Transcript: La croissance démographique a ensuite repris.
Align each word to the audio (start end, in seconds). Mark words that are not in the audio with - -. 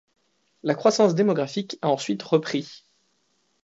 La 0.63 0.73
croissance 0.73 1.13
démographique 1.13 1.77
a 1.83 1.89
ensuite 1.89 2.23
repris. 2.23 2.85